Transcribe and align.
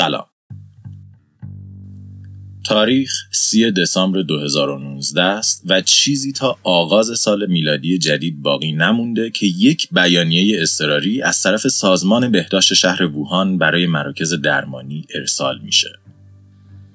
سلام 0.00 0.26
تاریخ 2.68 3.10
3 3.30 3.70
دسامبر 3.70 4.22
2019 4.22 5.22
است 5.22 5.62
و 5.66 5.80
چیزی 5.80 6.32
تا 6.32 6.58
آغاز 6.62 7.18
سال 7.18 7.46
میلادی 7.46 7.98
جدید 7.98 8.42
باقی 8.42 8.72
نمونده 8.72 9.30
که 9.30 9.46
یک 9.46 9.88
بیانیه 9.92 10.62
اضطراری 10.62 11.22
از 11.22 11.42
طرف 11.42 11.68
سازمان 11.68 12.32
بهداشت 12.32 12.74
شهر 12.74 13.02
ووهان 13.02 13.58
برای 13.58 13.86
مراکز 13.86 14.34
درمانی 14.34 15.06
ارسال 15.14 15.58
میشه. 15.58 15.92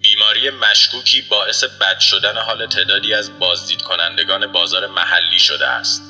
بیماری 0.01 0.49
مشکوکی 0.71 1.21
باعث 1.29 1.63
بد 1.63 1.99
شدن 1.99 2.35
حال 2.47 2.67
تعدادی 2.67 3.13
از 3.13 3.39
بازدید 3.39 3.81
کنندگان 3.81 4.51
بازار 4.51 4.87
محلی 4.87 5.39
شده 5.39 5.67
است. 5.67 6.01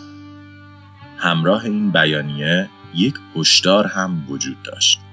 همراه 1.17 1.65
این 1.65 1.91
بیانیه 1.91 2.69
یک 2.95 3.15
هشدار 3.35 3.87
هم 3.87 4.25
وجود 4.29 4.63
داشت. 4.63 5.04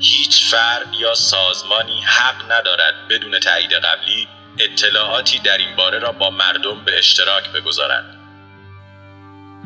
هیچ 0.00 0.44
فرد 0.44 0.86
یا 1.00 1.14
سازمانی 1.14 2.00
حق 2.04 2.44
ندارد 2.44 2.94
بدون 3.10 3.38
تایید 3.38 3.72
قبلی 3.72 4.28
اطلاعاتی 4.58 5.38
در 5.38 5.58
این 5.58 5.76
باره 5.76 5.98
را 5.98 6.12
با 6.12 6.30
مردم 6.30 6.84
به 6.84 6.98
اشتراک 6.98 7.52
بگذارد. 7.52 8.16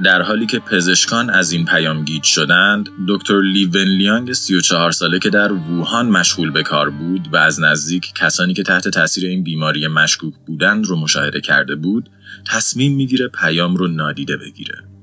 در 0.05 0.23
حالی 0.23 0.47
که 0.47 0.59
پزشکان 0.59 1.31
از 1.31 1.53
این 1.53 1.65
پیام 1.65 2.05
گیج 2.05 2.25
شدند، 2.25 2.89
دکتر 3.09 3.41
لیون 3.41 3.89
لیانگ 3.89 4.33
34 4.33 4.93
ساله 4.93 5.19
که 5.19 5.31
در 5.31 5.53
ووهان 5.53 6.07
مشغول 6.07 6.51
به 6.51 6.63
کار 6.63 6.91
بود 6.91 7.29
و 7.33 7.37
از 7.37 7.61
نزدیک 7.61 8.13
کسانی 8.15 8.55
که 8.55 8.63
تحت 8.63 8.89
تاثیر 8.89 9.29
این 9.29 9.45
بیماری 9.45 9.87
مشکوک 9.87 10.35
بودند 10.47 10.87
رو 10.87 10.97
مشاهده 10.97 11.41
کرده 11.41 11.75
بود، 11.75 12.11
تصمیم 12.47 12.97
می‌گیره 12.97 13.29
پیام 13.29 13.77
رو 13.77 13.89
نادیده 13.89 14.37
بگیره. 14.37 14.94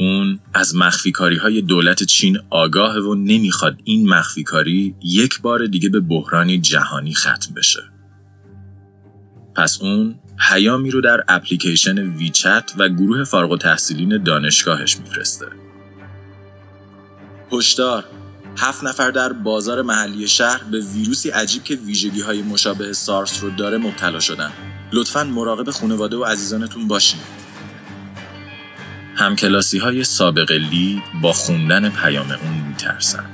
اون 0.00 0.40
از 0.54 0.76
مخفیکاری 0.76 1.36
های 1.36 1.62
دولت 1.62 2.02
چین 2.02 2.38
آگاه 2.50 2.98
و 2.98 3.14
نمی‌خواد 3.14 3.76
این 3.84 4.08
مخفیکاری 4.08 4.94
یک 5.02 5.40
بار 5.40 5.66
دیگه 5.66 5.88
به 5.88 6.00
بحرانی 6.00 6.58
جهانی 6.58 7.14
ختم 7.14 7.54
بشه. 7.56 7.80
پس 9.56 9.78
اون 9.82 10.14
پیامی 10.48 10.90
رو 10.90 11.00
در 11.00 11.24
اپلیکیشن 11.28 11.98
ویچت 11.98 12.72
و 12.78 12.88
گروه 12.88 13.24
فارغ 13.24 13.58
تحصیلین 13.58 14.22
دانشگاهش 14.22 14.96
میفرسته. 14.96 15.46
هشدار 17.52 18.04
هفت 18.56 18.84
نفر 18.84 19.10
در 19.10 19.32
بازار 19.32 19.82
محلی 19.82 20.28
شهر 20.28 20.64
به 20.70 20.80
ویروسی 20.80 21.30
عجیب 21.30 21.64
که 21.64 21.74
ویژگی 21.74 22.20
های 22.20 22.42
مشابه 22.42 22.92
سارس 22.92 23.42
رو 23.42 23.50
داره 23.50 23.78
مبتلا 23.78 24.20
شدن. 24.20 24.52
لطفا 24.92 25.24
مراقب 25.24 25.70
خانواده 25.70 26.16
و 26.16 26.24
عزیزانتون 26.24 26.88
باشین. 26.88 27.20
همکلاسی 29.20 29.78
های 29.78 30.04
سابق 30.04 30.52
لی 30.52 31.02
با 31.22 31.32
خوندن 31.32 31.88
پیام 31.88 32.30
اون 32.30 32.68
میترسن. 32.68 33.24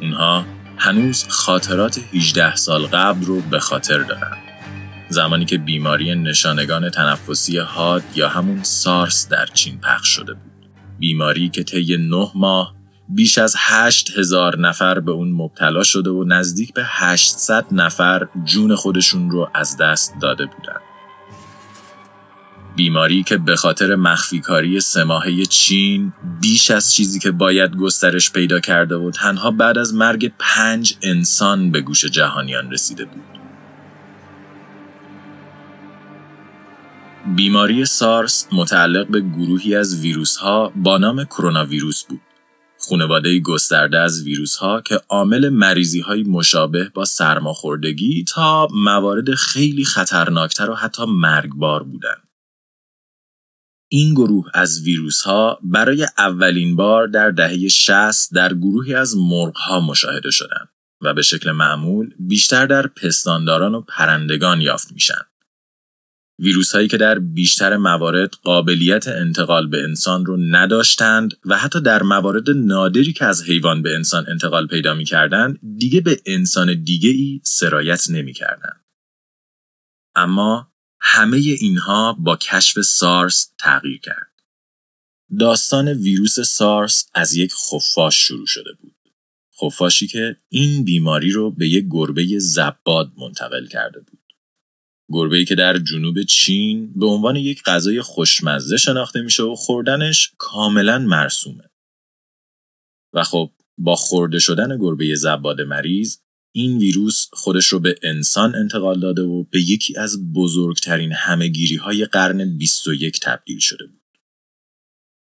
اونها 0.00 0.44
هنوز 0.78 1.24
خاطرات 1.28 2.00
18 2.12 2.56
سال 2.56 2.86
قبل 2.86 3.24
رو 3.24 3.40
به 3.40 3.58
خاطر 3.58 3.98
دارن. 3.98 4.36
زمانی 5.08 5.44
که 5.44 5.58
بیماری 5.58 6.14
نشانگان 6.14 6.90
تنفسی 6.90 7.58
حاد 7.58 8.02
یا 8.14 8.28
همون 8.28 8.62
سارس 8.62 9.28
در 9.28 9.46
چین 9.46 9.80
پخش 9.80 10.08
شده 10.08 10.32
بود. 10.32 10.52
بیماری 10.98 11.48
که 11.48 11.62
طی 11.62 11.96
نه 11.96 12.30
ماه 12.34 12.74
بیش 13.08 13.38
از 13.38 13.56
8 13.58 14.18
هزار 14.18 14.58
نفر 14.58 15.00
به 15.00 15.12
اون 15.12 15.32
مبتلا 15.32 15.82
شده 15.82 16.10
و 16.10 16.24
نزدیک 16.24 16.74
به 16.74 16.82
800 16.84 17.66
نفر 17.72 18.28
جون 18.44 18.74
خودشون 18.74 19.30
رو 19.30 19.50
از 19.54 19.76
دست 19.76 20.14
داده 20.20 20.46
بودند. 20.46 20.83
بیماری 22.76 23.22
که 23.22 23.36
به 23.36 23.56
خاطر 23.56 23.94
مخفیکاری 23.94 24.80
سماهه 24.80 25.44
چین 25.44 26.12
بیش 26.40 26.70
از 26.70 26.94
چیزی 26.94 27.18
که 27.18 27.30
باید 27.30 27.76
گسترش 27.76 28.32
پیدا 28.32 28.60
کرده 28.60 28.94
و 28.94 29.10
تنها 29.10 29.50
بعد 29.50 29.78
از 29.78 29.94
مرگ 29.94 30.32
پنج 30.38 30.96
انسان 31.02 31.70
به 31.70 31.80
گوش 31.80 32.04
جهانیان 32.04 32.72
رسیده 32.72 33.04
بود. 33.04 33.24
بیماری 37.36 37.84
سارس 37.84 38.46
متعلق 38.52 39.06
به 39.06 39.20
گروهی 39.20 39.74
از 39.74 40.00
ویروس 40.00 40.36
ها 40.36 40.72
با 40.76 40.98
نام 40.98 41.24
کرونا 41.24 41.64
ویروس 41.64 42.04
بود. 42.04 42.20
خانواده 42.88 43.40
گسترده 43.40 43.98
از 43.98 44.22
ویروس 44.24 44.56
ها 44.56 44.80
که 44.80 45.00
عامل 45.08 45.48
مریضی 45.48 46.00
های 46.00 46.22
مشابه 46.22 46.90
با 46.94 47.04
سرماخوردگی 47.04 48.24
تا 48.24 48.68
موارد 48.70 49.34
خیلی 49.34 49.84
خطرناکتر 49.84 50.70
و 50.70 50.74
حتی 50.74 51.04
مرگبار 51.08 51.82
بودند. 51.82 52.22
این 53.96 54.14
گروه 54.14 54.50
از 54.54 54.82
ویروس 54.82 55.22
ها 55.22 55.58
برای 55.62 56.06
اولین 56.18 56.76
بار 56.76 57.06
در 57.06 57.30
دهه 57.30 57.68
60 57.68 58.34
در 58.34 58.54
گروهی 58.54 58.94
از 58.94 59.16
مرغ 59.16 59.56
ها 59.56 59.80
مشاهده 59.80 60.30
شدند 60.30 60.68
و 61.00 61.14
به 61.14 61.22
شکل 61.22 61.50
معمول 61.50 62.10
بیشتر 62.18 62.66
در 62.66 62.86
پستانداران 62.86 63.74
و 63.74 63.80
پرندگان 63.80 64.60
یافت 64.60 64.92
میشن. 64.92 65.20
ویروس 66.38 66.74
هایی 66.74 66.88
که 66.88 66.96
در 66.96 67.18
بیشتر 67.18 67.76
موارد 67.76 68.30
قابلیت 68.42 69.08
انتقال 69.08 69.66
به 69.66 69.82
انسان 69.82 70.26
رو 70.26 70.36
نداشتند 70.36 71.34
و 71.44 71.58
حتی 71.58 71.80
در 71.80 72.02
موارد 72.02 72.50
نادری 72.50 73.12
که 73.12 73.24
از 73.24 73.42
حیوان 73.42 73.82
به 73.82 73.94
انسان 73.94 74.24
انتقال 74.28 74.66
پیدا 74.66 74.94
می 74.94 75.04
کردند 75.04 75.58
دیگه 75.78 76.00
به 76.00 76.20
انسان 76.26 76.82
دیگه 76.82 77.10
ای 77.10 77.40
سرایت 77.44 78.10
نمی 78.10 78.32
کردن. 78.32 78.80
اما 80.14 80.73
همه 81.06 81.36
اینها 81.36 82.12
با 82.12 82.36
کشف 82.36 82.80
سارس 82.80 83.52
تغییر 83.58 84.00
کرد. 84.00 84.32
داستان 85.38 85.88
ویروس 85.88 86.40
سارس 86.40 87.08
از 87.14 87.34
یک 87.34 87.52
خفاش 87.54 88.16
شروع 88.16 88.46
شده 88.46 88.72
بود. 88.80 88.94
خفاشی 89.60 90.06
که 90.06 90.36
این 90.48 90.84
بیماری 90.84 91.30
رو 91.30 91.50
به 91.50 91.68
یک 91.68 91.86
گربه 91.90 92.38
زباد 92.38 93.12
منتقل 93.16 93.66
کرده 93.66 94.00
بود. 94.00 94.20
گربه‌ای 95.08 95.44
که 95.44 95.54
در 95.54 95.78
جنوب 95.78 96.22
چین 96.22 96.92
به 96.96 97.06
عنوان 97.06 97.36
یک 97.36 97.62
غذای 97.62 98.02
خوشمزه 98.02 98.76
شناخته 98.76 99.22
میشه 99.22 99.42
و 99.42 99.54
خوردنش 99.54 100.32
کاملا 100.38 100.98
مرسومه. 100.98 101.70
و 103.12 103.24
خب 103.24 103.52
با 103.78 103.96
خورده 103.96 104.38
شدن 104.38 104.78
گربه 104.78 105.14
زباد 105.14 105.60
مریض 105.60 106.18
این 106.56 106.78
ویروس 106.78 107.26
خودش 107.32 107.66
رو 107.66 107.80
به 107.80 107.94
انسان 108.02 108.54
انتقال 108.54 109.00
داده 109.00 109.22
و 109.22 109.44
به 109.44 109.60
یکی 109.60 109.96
از 109.96 110.32
بزرگترین 110.32 111.12
همهگیری 111.12 111.76
های 111.76 112.04
قرن 112.04 112.58
21 112.58 113.20
تبدیل 113.20 113.58
شده 113.58 113.86
بود. 113.86 114.00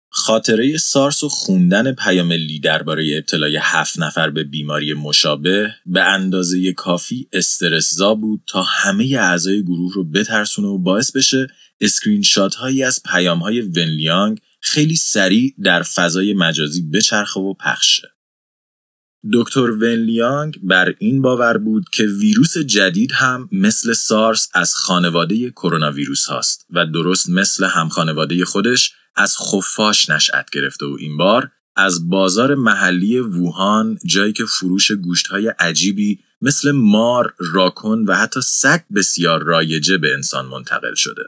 خاطره 0.09 0.77
سارس 0.77 1.25
و 1.25 1.29
خوندن 1.29 1.93
پیام 1.93 2.33
لی 2.33 2.61
درباره 2.61 3.17
ابتلای 3.17 3.59
هفت 3.63 3.99
نفر 3.99 4.31
به 4.31 4.45
بیماری 4.45 4.95
مشابه 4.95 5.75
به 5.87 6.03
اندازه 6.03 6.73
کافی 6.73 7.29
استرس‌زا 7.33 8.15
بود 8.15 8.43
تا 8.47 8.63
همه 8.63 9.05
اعضای 9.05 9.63
گروه 9.63 9.93
رو 9.95 10.05
بترسونه 10.05 10.69
و 10.69 10.79
باعث 10.79 11.13
بشه 11.13 11.47
اسکرین 11.81 12.23
شات 12.23 12.55
هایی 12.55 12.83
از 12.83 13.03
پیام 13.03 13.39
های 13.39 13.61
ونلیانگ 13.61 14.41
خیلی 14.61 14.97
سریع 14.97 15.55
در 15.63 15.83
فضای 15.83 16.35
مجازی 16.35 16.83
بچرخه 16.83 17.41
و 17.41 17.55
پخش 17.55 17.85
شه. 17.85 18.09
دکتر 19.33 19.71
ونلیانگ 19.71 20.59
بر 20.63 20.95
این 20.99 21.23
باور 21.23 21.59
بود 21.59 21.85
که 21.93 22.05
ویروس 22.05 22.59
جدید 22.59 23.13
هم 23.13 23.49
مثل 23.53 23.93
سارس 23.93 24.49
از 24.55 24.75
خانواده 24.75 25.51
کرونا 25.51 25.93
ویروس 25.93 26.27
هاست 26.27 26.67
و 26.71 26.87
درست 26.87 27.31
مثل 27.31 27.65
هم 27.65 27.89
خانواده 27.89 28.45
خودش 28.45 28.93
از 29.17 29.37
خفاش 29.39 30.11
نشأت 30.11 30.51
گرفته 30.51 30.87
و 30.87 30.97
این 31.01 31.17
بار 31.17 31.51
از 31.77 32.09
بازار 32.09 32.55
محلی 32.55 33.19
ووهان 33.19 33.99
جایی 34.05 34.33
که 34.33 34.45
فروش 34.45 34.91
گوشت 34.93 35.27
های 35.27 35.49
عجیبی 35.49 36.19
مثل 36.43 36.71
مار، 36.71 37.35
راکون 37.39 38.05
و 38.05 38.15
حتی 38.15 38.41
سگ 38.41 38.81
بسیار 38.95 39.43
رایجه 39.43 39.99
به 39.99 40.15
انسان 40.15 40.47
منتقل 40.47 40.95
شده. 40.95 41.23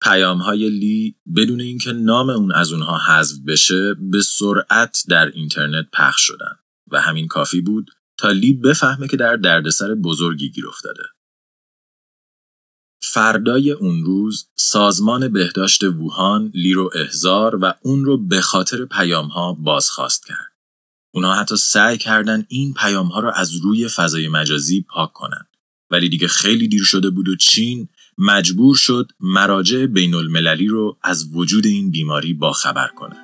پیام 0.00 0.38
های 0.38 0.70
لی 0.70 1.16
بدون 1.36 1.60
اینکه 1.60 1.92
نام 1.92 2.30
اون 2.30 2.52
از 2.52 2.72
اونها 2.72 2.98
حذف 2.98 3.38
بشه 3.46 3.94
به 3.94 4.22
سرعت 4.22 5.04
در 5.08 5.26
اینترنت 5.26 5.86
پخش 5.92 6.20
شدن 6.20 6.58
و 6.90 7.00
همین 7.00 7.28
کافی 7.28 7.60
بود 7.60 7.90
تا 8.18 8.30
لی 8.30 8.52
بفهمه 8.52 9.08
که 9.08 9.16
در 9.16 9.36
دردسر 9.36 9.94
بزرگی 9.94 10.50
گیر 10.50 10.68
افتاده. 10.68 11.02
فردای 13.02 13.70
اون 13.70 14.04
روز 14.04 14.48
سازمان 14.56 15.28
بهداشت 15.28 15.84
ووهان 15.84 16.50
لی 16.54 16.72
رو 16.72 16.90
احزار 16.94 17.56
و 17.56 17.74
اون 17.82 18.04
رو 18.04 18.18
به 18.18 18.40
خاطر 18.40 18.84
پیام 18.84 19.26
ها 19.26 19.52
بازخواست 19.52 20.26
کرد. 20.26 20.52
اونا 21.14 21.34
حتی 21.34 21.56
سعی 21.56 21.98
کردن 21.98 22.44
این 22.48 22.74
پیام 22.74 23.06
ها 23.06 23.20
رو 23.20 23.30
از 23.34 23.56
روی 23.56 23.88
فضای 23.88 24.28
مجازی 24.28 24.80
پاک 24.88 25.12
کنن. 25.12 25.46
ولی 25.90 26.08
دیگه 26.08 26.28
خیلی 26.28 26.68
دیر 26.68 26.84
شده 26.84 27.10
بود 27.10 27.28
و 27.28 27.36
چین 27.36 27.88
مجبور 28.18 28.76
شد 28.76 29.10
مراجع 29.20 29.86
بین 29.86 30.14
المللی 30.14 30.66
رو 30.66 30.96
از 31.02 31.28
وجود 31.32 31.66
این 31.66 31.90
بیماری 31.90 32.34
باخبر 32.34 32.88
کنه. 32.96 33.16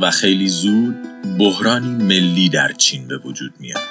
و 0.00 0.10
خیلی 0.10 0.48
زود 0.48 0.94
بحرانی 1.38 2.04
ملی 2.04 2.48
در 2.48 2.72
چین 2.72 3.08
به 3.08 3.18
وجود 3.18 3.52
میاد. 3.60 3.82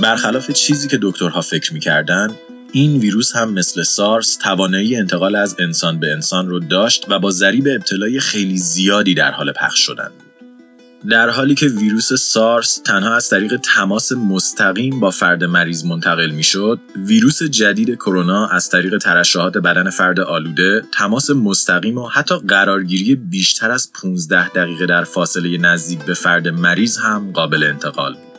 برخلاف 0.00 0.50
چیزی 0.50 0.88
که 0.88 0.98
دکترها 1.02 1.40
فکر 1.40 1.74
می‌کردن 1.74 2.30
این 2.72 3.00
ویروس 3.00 3.36
هم 3.36 3.52
مثل 3.52 3.82
سارس 3.82 4.36
توانایی 4.36 4.96
انتقال 4.96 5.36
از 5.36 5.56
انسان 5.58 6.00
به 6.00 6.12
انسان 6.12 6.48
رو 6.48 6.60
داشت 6.60 7.06
و 7.08 7.18
با 7.18 7.30
ذریب 7.30 7.66
ابتلای 7.66 8.20
خیلی 8.20 8.58
زیادی 8.58 9.14
در 9.14 9.30
حال 9.30 9.52
پخش 9.52 9.78
شدن 9.78 10.08
بود. 10.18 10.31
در 11.08 11.30
حالی 11.30 11.54
که 11.54 11.66
ویروس 11.66 12.12
سارس 12.12 12.80
تنها 12.84 13.14
از 13.14 13.28
طریق 13.28 13.56
تماس 13.56 14.12
مستقیم 14.12 15.00
با 15.00 15.10
فرد 15.10 15.44
مریض 15.44 15.84
منتقل 15.84 16.30
می‌شد، 16.30 16.80
ویروس 16.96 17.42
جدید 17.42 17.94
کرونا 17.94 18.46
از 18.46 18.68
طریق 18.68 18.98
ترشحات 18.98 19.58
بدن 19.58 19.90
فرد 19.90 20.20
آلوده، 20.20 20.84
تماس 20.92 21.30
مستقیم 21.30 21.98
و 21.98 22.08
حتی 22.08 22.34
قرارگیری 22.48 23.14
بیشتر 23.14 23.70
از 23.70 23.92
15 23.92 24.48
دقیقه 24.48 24.86
در 24.86 25.04
فاصله 25.04 25.58
نزدیک 25.58 26.04
به 26.04 26.14
فرد 26.14 26.48
مریض 26.48 26.98
هم 26.98 27.32
قابل 27.32 27.64
انتقال 27.64 28.12
بود. 28.12 28.32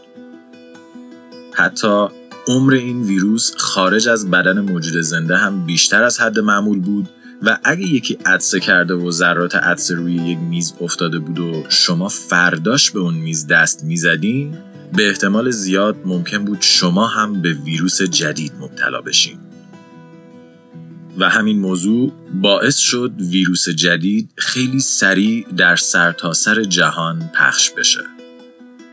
حتی 1.53 2.07
عمر 2.47 2.73
این 2.73 3.01
ویروس 3.01 3.55
خارج 3.57 4.07
از 4.07 4.31
بدن 4.31 4.59
موجود 4.59 5.01
زنده 5.01 5.37
هم 5.37 5.65
بیشتر 5.65 6.03
از 6.03 6.21
حد 6.21 6.39
معمول 6.39 6.79
بود 6.79 7.09
و 7.43 7.59
اگه 7.63 7.87
یکی 7.87 8.17
عدسه 8.25 8.59
کرده 8.59 8.93
و 8.93 9.11
ذرات 9.11 9.55
عدسه 9.55 9.95
روی 9.95 10.13
یک 10.13 10.37
میز 10.37 10.73
افتاده 10.81 11.19
بود 11.19 11.39
و 11.39 11.63
شما 11.69 12.07
فرداش 12.07 12.91
به 12.91 12.99
اون 12.99 13.13
میز 13.13 13.47
دست 13.47 13.83
می‌زدین 13.83 14.57
به 14.93 15.07
احتمال 15.07 15.51
زیاد 15.51 15.95
ممکن 16.05 16.45
بود 16.45 16.57
شما 16.61 17.07
هم 17.07 17.41
به 17.41 17.53
ویروس 17.53 18.01
جدید 18.01 18.53
مبتلا 18.59 19.01
بشین. 19.01 19.37
و 21.17 21.29
همین 21.29 21.59
موضوع 21.59 22.11
باعث 22.41 22.77
شد 22.77 23.11
ویروس 23.19 23.69
جدید 23.69 24.29
خیلی 24.37 24.79
سریع 24.79 25.45
در 25.57 25.75
سرتاسر 25.75 26.53
سر 26.53 26.63
جهان 26.63 27.31
پخش 27.35 27.69
بشه. 27.69 28.01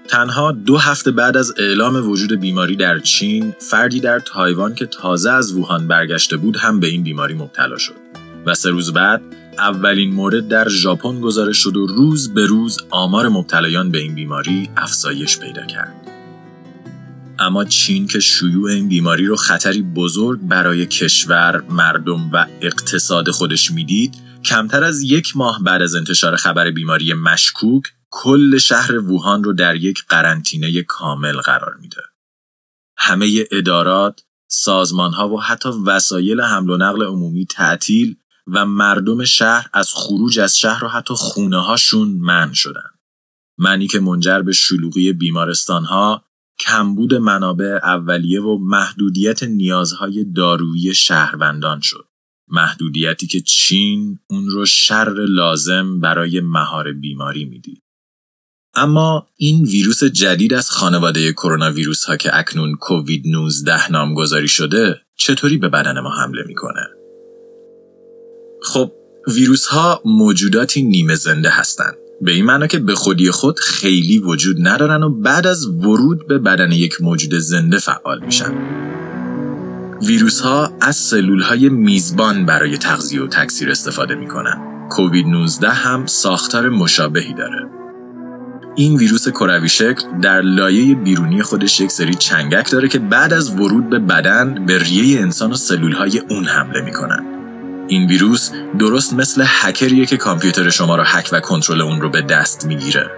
تنها 0.08 0.52
دو 0.52 0.76
هفته 0.76 1.10
بعد 1.10 1.36
از 1.36 1.54
اعلام 1.58 2.10
وجود 2.10 2.40
بیماری 2.40 2.76
در 2.76 2.98
چین 2.98 3.54
فردی 3.58 4.00
در 4.00 4.18
تایوان 4.18 4.74
که 4.74 4.86
تازه 4.86 5.30
از 5.30 5.52
ووهان 5.52 5.88
برگشته 5.88 6.36
بود 6.36 6.56
هم 6.56 6.80
به 6.80 6.86
این 6.86 7.02
بیماری 7.02 7.34
مبتلا 7.34 7.78
شد. 7.78 7.99
و 8.46 8.54
سه 8.54 8.70
روز 8.70 8.92
بعد 8.92 9.22
اولین 9.58 10.14
مورد 10.14 10.48
در 10.48 10.68
ژاپن 10.68 11.20
گزارش 11.20 11.58
شد 11.58 11.76
و 11.76 11.86
روز 11.86 12.34
به 12.34 12.46
روز 12.46 12.78
آمار 12.90 13.28
مبتلایان 13.28 13.90
به 13.90 13.98
این 13.98 14.14
بیماری 14.14 14.70
افزایش 14.76 15.38
پیدا 15.38 15.66
کرد. 15.66 15.94
اما 17.38 17.64
چین 17.64 18.06
که 18.06 18.20
شیوع 18.20 18.70
این 18.70 18.88
بیماری 18.88 19.26
رو 19.26 19.36
خطری 19.36 19.82
بزرگ 19.82 20.40
برای 20.40 20.86
کشور، 20.86 21.62
مردم 21.70 22.30
و 22.32 22.46
اقتصاد 22.60 23.30
خودش 23.30 23.70
می‌دید، 23.70 24.14
کمتر 24.44 24.84
از 24.84 25.02
یک 25.02 25.36
ماه 25.36 25.62
بعد 25.62 25.82
از 25.82 25.94
انتشار 25.94 26.36
خبر 26.36 26.70
بیماری 26.70 27.14
مشکوک، 27.14 27.84
کل 28.10 28.58
شهر 28.58 28.98
ووهان 28.98 29.44
رو 29.44 29.52
در 29.52 29.76
یک 29.76 30.04
قرنطینه 30.08 30.82
کامل 30.82 31.36
قرار 31.36 31.76
میده. 31.80 32.02
همه 32.96 33.44
ادارات، 33.50 34.22
سازمان 34.48 35.12
ها 35.12 35.28
و 35.28 35.42
حتی 35.42 35.68
وسایل 35.86 36.40
حمل 36.40 36.70
و 36.70 36.76
نقل 36.76 37.02
عمومی 37.02 37.46
تعطیل 37.46 38.16
و 38.46 38.66
مردم 38.66 39.24
شهر 39.24 39.70
از 39.72 39.90
خروج 39.94 40.38
از 40.38 40.58
شهر 40.58 40.84
و 40.84 40.88
حتی 40.88 41.14
خونه 41.14 41.58
هاشون 41.58 42.08
من 42.08 42.52
شدن. 42.52 42.90
منی 43.58 43.86
که 43.86 44.00
منجر 44.00 44.42
به 44.42 44.52
شلوغی 44.52 45.12
بیمارستان 45.12 45.84
ها، 45.84 46.24
کمبود 46.60 47.14
منابع 47.14 47.78
اولیه 47.82 48.40
و 48.40 48.58
محدودیت 48.58 49.42
نیازهای 49.42 50.24
دارویی 50.24 50.94
شهروندان 50.94 51.80
شد. 51.80 52.06
محدودیتی 52.48 53.26
که 53.26 53.40
چین 53.40 54.18
اون 54.30 54.50
رو 54.50 54.66
شر 54.66 55.14
لازم 55.28 56.00
برای 56.00 56.40
مهار 56.40 56.92
بیماری 56.92 57.44
می‌دید. 57.44 57.82
اما 58.74 59.28
این 59.36 59.64
ویروس 59.64 60.04
جدید 60.04 60.54
از 60.54 60.70
خانواده 60.70 61.32
کرونا 61.32 61.72
ویروس 61.72 62.04
ها 62.04 62.16
که 62.16 62.38
اکنون 62.38 62.74
کووید 62.74 63.22
19 63.26 63.92
نامگذاری 63.92 64.48
شده 64.48 65.00
چطوری 65.16 65.56
به 65.56 65.68
بدن 65.68 66.00
ما 66.00 66.10
حمله 66.10 66.44
می‌کنه؟ 66.46 66.99
خب 68.62 68.92
ویروس 69.28 69.66
ها 69.66 70.00
موجوداتی 70.04 70.82
نیمه 70.82 71.14
زنده 71.14 71.50
هستند. 71.50 71.94
به 72.20 72.32
این 72.32 72.44
معنا 72.44 72.66
که 72.66 72.78
به 72.78 72.94
خودی 72.94 73.30
خود 73.30 73.58
خیلی 73.58 74.18
وجود 74.18 74.56
ندارن 74.68 75.02
و 75.02 75.10
بعد 75.10 75.46
از 75.46 75.66
ورود 75.66 76.26
به 76.26 76.38
بدن 76.38 76.72
یک 76.72 77.02
موجود 77.02 77.34
زنده 77.34 77.78
فعال 77.78 78.24
میشن. 78.24 78.52
ویروس 80.02 80.40
ها 80.40 80.72
از 80.80 80.96
سلول 80.96 81.42
های 81.42 81.68
میزبان 81.68 82.46
برای 82.46 82.78
تغذیه 82.78 83.22
و 83.22 83.26
تکثیر 83.26 83.70
استفاده 83.70 84.14
می‌کنن. 84.14 84.88
کووید 84.90 85.26
19 85.26 85.68
هم 85.68 86.06
ساختار 86.06 86.68
مشابهی 86.68 87.34
داره. 87.34 87.66
این 88.76 88.96
ویروس 88.96 89.28
کروی 89.28 89.68
شکل 89.68 90.20
در 90.22 90.40
لایه 90.40 90.94
بیرونی 90.94 91.42
خودش 91.42 91.80
یک 91.80 91.90
سری 91.90 92.14
چنگک 92.14 92.70
داره 92.70 92.88
که 92.88 92.98
بعد 92.98 93.32
از 93.32 93.50
ورود 93.50 93.90
به 93.90 93.98
بدن 93.98 94.66
به 94.66 94.78
ریه 94.78 95.20
انسان 95.20 95.50
و 95.50 95.54
سلول 95.54 95.92
های 95.92 96.18
اون 96.18 96.44
حمله 96.44 96.80
می‌کنن. 96.80 97.39
این 97.90 98.06
ویروس 98.06 98.50
درست 98.78 99.12
مثل 99.12 99.44
هکریه 99.46 100.06
که 100.06 100.16
کامپیوتر 100.16 100.70
شما 100.70 100.96
رو 100.96 101.02
هک 101.06 101.28
و 101.32 101.40
کنترل 101.40 101.80
اون 101.80 102.00
رو 102.00 102.10
به 102.10 102.22
دست 102.22 102.66
می‌گیره. 102.66 103.10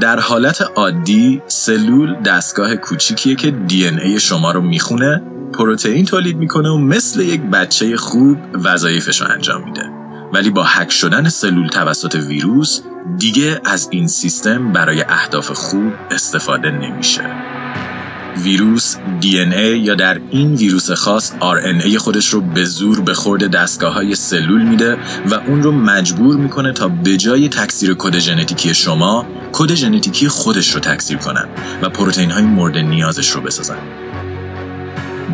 در 0.00 0.20
حالت 0.20 0.62
عادی 0.76 1.42
سلول 1.46 2.22
دستگاه 2.22 2.76
کوچیکیه 2.76 3.34
که 3.34 3.50
دی 3.50 3.88
ای 3.88 4.20
شما 4.20 4.52
رو 4.52 4.60
می‌خونه 4.60 5.22
پروتئین 5.52 6.04
تولید 6.04 6.36
می‌کنه 6.36 6.68
و 6.68 6.78
مثل 6.78 7.20
یک 7.20 7.40
بچه 7.40 7.96
خوب 7.96 8.38
وظایفش 8.64 9.20
رو 9.20 9.26
انجام 9.30 9.64
میده 9.64 9.90
ولی 10.32 10.50
با 10.50 10.64
هک 10.66 10.92
شدن 10.92 11.28
سلول 11.28 11.68
توسط 11.68 12.14
ویروس 12.14 12.80
دیگه 13.18 13.60
از 13.64 13.88
این 13.90 14.08
سیستم 14.08 14.72
برای 14.72 15.04
اهداف 15.08 15.50
خوب 15.50 15.92
استفاده 16.10 16.70
نمیشه 16.70 17.53
ویروس 18.36 18.96
ای 19.22 19.78
یا 19.78 19.94
در 19.94 20.20
این 20.30 20.54
ویروس 20.54 20.90
خاص 20.90 21.32
ای 21.84 21.98
خودش 21.98 22.28
رو 22.28 22.40
به 22.40 22.64
زور 22.64 23.00
به 23.00 23.14
خورد 23.14 23.50
دستگاه 23.50 23.94
های 23.94 24.14
سلول 24.14 24.62
میده 24.62 24.96
و 25.30 25.34
اون 25.34 25.62
رو 25.62 25.72
مجبور 25.72 26.36
می‌کنه 26.36 26.72
تا 26.72 26.88
به 26.88 27.16
جای 27.16 27.48
تکثیر 27.48 27.94
کد 27.98 28.18
ژنتیکی 28.18 28.74
شما 28.74 29.26
کد 29.52 29.74
ژنتیکی 29.74 30.28
خودش 30.28 30.74
رو 30.74 30.80
تکثیر 30.80 31.18
کنن 31.18 31.48
و 31.82 31.88
پروتئین 31.88 32.30
های 32.30 32.44
مورد 32.44 32.78
نیازش 32.78 33.30
رو 33.30 33.40
بسازن. 33.40 33.78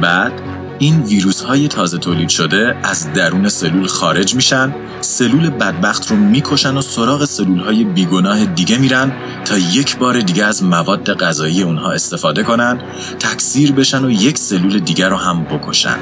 بعد 0.00 0.32
این 0.79 1.02
ویروس 1.02 1.41
های 1.41 1.69
تازه 1.69 1.99
تولید 1.99 2.29
شده 2.29 2.76
از 2.82 3.12
درون 3.12 3.49
سلول 3.49 3.87
خارج 3.87 4.35
میشن 4.35 4.75
سلول 5.00 5.50
بدبخت 5.50 6.11
رو 6.11 6.17
می‌کشن 6.17 6.76
و 6.76 6.82
سراغ 6.82 7.25
سلول 7.25 7.61
های 7.61 7.85
بیگناه 7.85 8.44
دیگه 8.44 8.79
میرن 8.79 9.12
تا 9.44 9.58
یک 9.58 9.97
بار 9.97 10.20
دیگه 10.20 10.44
از 10.44 10.64
مواد 10.64 11.14
غذایی 11.14 11.62
اونها 11.62 11.93
استفاده 11.93 12.43
کنن 12.43 12.79
تکثیر 13.19 13.73
بشن 13.73 14.05
و 14.05 14.11
یک 14.11 14.38
سلول 14.38 14.79
دیگر 14.79 15.08
رو 15.08 15.17
هم 15.17 15.44
بکشن. 15.44 15.99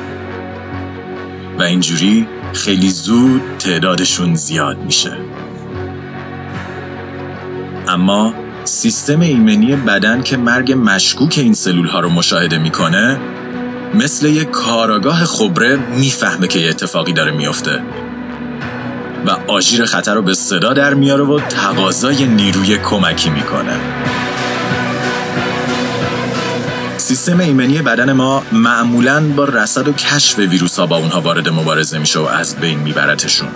و 1.58 1.62
اینجوری 1.62 2.26
خیلی 2.52 2.90
زود 2.90 3.42
تعدادشون 3.58 4.34
زیاد 4.34 4.78
میشه. 4.78 5.12
اما 7.88 8.34
سیستم 8.64 9.20
ایمنی 9.20 9.76
بدن 9.76 10.22
که 10.22 10.36
مرگ 10.36 10.72
مشکوک 10.72 11.34
این 11.38 11.54
سلول 11.54 11.86
ها 11.86 12.00
رو 12.00 12.08
مشاهده 12.08 12.58
می‌کنه 12.58 13.20
مثل 13.94 14.26
یک 14.26 14.50
کاراگاه 14.50 15.24
خبره 15.24 15.76
می‌فهمه 15.76 16.46
که 16.46 16.58
یه 16.58 16.68
اتفاقی 16.68 17.12
داره 17.12 17.30
میفته 17.32 17.82
و 19.26 19.30
آژیر 19.48 19.84
خطر 19.84 20.14
رو 20.14 20.22
به 20.22 20.34
صدا 20.34 20.72
در 20.72 20.94
میاره 20.94 21.24
و 21.24 21.40
تقاضای 21.40 22.26
نیروی 22.26 22.78
کمکی 22.78 23.30
می‌کنه. 23.30 23.80
سیستم 26.96 27.40
ایمنی 27.40 27.82
بدن 27.82 28.12
ما 28.12 28.42
معمولا 28.52 29.28
با 29.28 29.44
رصد 29.44 29.88
و 29.88 29.92
کشف 29.92 30.38
ویروس 30.38 30.78
ها 30.78 30.86
با 30.86 30.96
اونها 30.96 31.20
وارد 31.20 31.48
مبارزه 31.48 31.98
میشه 31.98 32.18
و 32.18 32.22
از 32.22 32.56
بین 32.56 32.78
میبرتشون. 32.78 33.48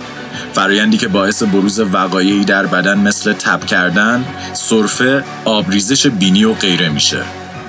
فرایندی 0.53 0.97
که 0.97 1.07
باعث 1.07 1.43
بروز 1.43 1.79
وقایعی 1.79 2.45
در 2.45 2.65
بدن 2.65 2.97
مثل 2.97 3.33
تب 3.33 3.65
کردن، 3.65 4.25
سرفه، 4.53 5.23
آبریزش 5.45 6.07
بینی 6.07 6.43
و 6.43 6.53
غیره 6.53 6.89
میشه. 6.89 7.19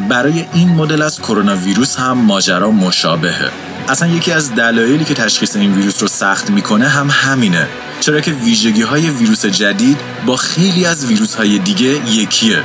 برای 0.09 0.45
این 0.55 0.69
مدل 0.69 1.03
از 1.03 1.21
کرونا 1.21 1.57
ویروس 1.57 1.97
هم 1.97 2.19
ماجرا 2.19 2.71
مشابهه. 2.71 3.51
اصلا 3.89 4.09
یکی 4.09 4.33
از 4.33 4.55
دلایلی 4.55 5.05
که 5.05 5.15
تشخیص 5.15 5.57
این 5.57 5.73
ویروس 5.73 6.03
رو 6.03 6.09
سخت 6.09 6.51
می‌کنه 6.51 6.89
هم 6.89 7.09
همینه. 7.11 7.69
چرا 8.01 8.21
که 8.21 8.33
ویژگی 8.33 8.83
های 8.83 9.11
ویروس 9.11 9.47
جدید 9.47 10.01
با 10.27 10.37
خیلی 10.37 10.87
از 10.87 11.07
ویروس 11.07 11.35
های 11.35 11.59
دیگه 11.59 12.11
یکیه. 12.11 12.63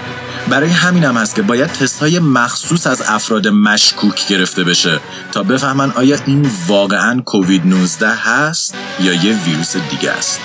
برای 0.49 0.69
همین 0.69 1.03
هم 1.03 1.17
هست 1.17 1.35
که 1.35 1.41
باید 1.41 1.67
تست 1.67 1.99
های 1.99 2.19
مخصوص 2.19 2.87
از 2.87 3.01
افراد 3.01 3.47
مشکوک 3.47 4.27
گرفته 4.27 4.63
بشه 4.63 4.99
تا 5.31 5.43
بفهمن 5.43 5.91
آیا 5.91 6.17
این 6.25 6.51
واقعا 6.67 7.21
کووید 7.21 7.65
19 7.65 8.09
هست 8.09 8.75
یا 8.99 9.13
یه 9.13 9.37
ویروس 9.45 9.75
دیگه 9.77 10.11
است. 10.11 10.39